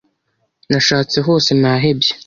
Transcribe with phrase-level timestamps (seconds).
[0.69, 2.11] Nashatse hose nahebye